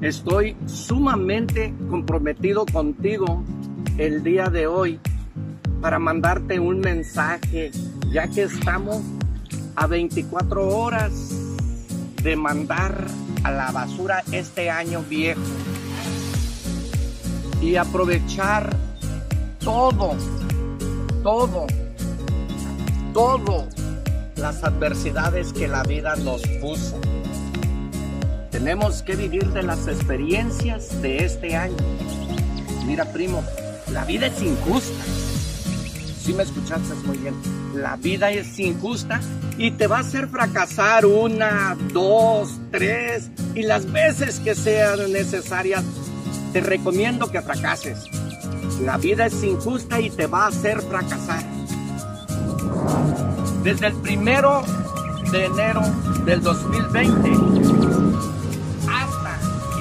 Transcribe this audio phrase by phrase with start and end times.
[0.00, 3.42] Estoy sumamente comprometido contigo
[3.96, 5.00] el día de hoy
[5.80, 7.72] para mandarte un mensaje,
[8.12, 9.02] ya que estamos
[9.74, 11.12] a 24 horas
[12.22, 13.06] de mandar
[13.42, 15.40] a la basura este año viejo
[17.60, 18.76] y aprovechar
[19.58, 20.14] todo,
[21.24, 21.66] todo,
[23.12, 23.66] todo
[24.36, 27.00] las adversidades que la vida nos puso.
[28.58, 31.76] Tenemos que vivir de las experiencias de este año.
[32.86, 33.44] Mira, primo,
[33.92, 35.04] la vida es injusta.
[36.20, 37.36] Si me escuchaste muy bien.
[37.72, 39.20] La vida es injusta
[39.58, 45.84] y te va a hacer fracasar una, dos, tres y las veces que sean necesarias.
[46.52, 48.06] Te recomiendo que fracases.
[48.82, 51.44] La vida es injusta y te va a hacer fracasar.
[53.62, 54.64] Desde el primero
[55.30, 55.82] de enero
[56.24, 58.37] del 2020 hasta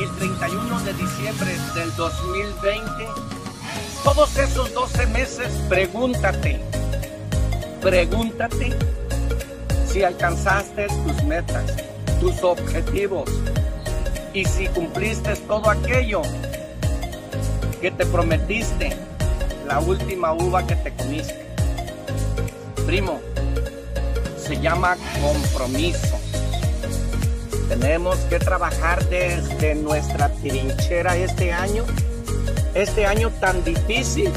[0.04, 3.08] el 31 de diciembre del 2020,
[4.04, 6.60] todos esos 12 meses, pregúntate,
[7.82, 8.78] pregúntate
[9.92, 11.66] si alcanzaste tus metas,
[12.20, 13.30] tus objetivos
[14.34, 16.22] y si cumpliste todo aquello
[17.82, 18.96] que te prometiste,
[19.68, 21.48] la última uva que te comiste.
[22.86, 23.20] Primo,
[24.38, 26.17] se llama compromiso.
[27.68, 31.84] Tenemos que trabajar desde nuestra trinchera este año,
[32.74, 34.32] este año tan difícil,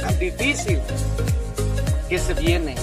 [0.00, 0.80] tan difícil
[2.08, 2.76] que se viene.